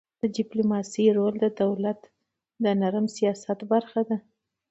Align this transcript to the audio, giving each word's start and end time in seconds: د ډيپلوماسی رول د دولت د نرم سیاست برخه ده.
د 0.21 0.23
ډيپلوماسی 0.37 1.05
رول 1.17 1.33
د 1.39 1.45
دولت 1.61 1.99
د 2.63 2.65
نرم 2.81 3.05
سیاست 3.17 3.59
برخه 3.71 4.01
ده. 4.09 4.17